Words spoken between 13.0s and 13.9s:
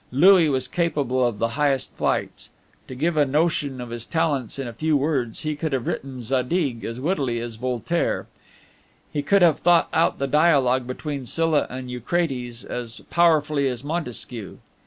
powerfully as